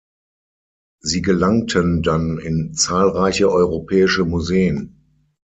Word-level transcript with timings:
Sie 1.03 1.21
gelangten 1.21 2.01
dann 2.01 2.39
in 2.39 2.73
zahlreiche 2.73 3.51
europäische 3.51 4.25
Museen. 4.25 4.99